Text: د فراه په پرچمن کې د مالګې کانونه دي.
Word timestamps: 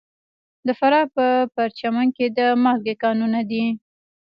د 0.67 0.69
فراه 0.79 1.05
په 1.15 1.25
پرچمن 1.55 2.07
کې 2.15 2.25
د 2.37 2.39
مالګې 2.63 2.95
کانونه 3.03 3.39
دي. 3.49 3.65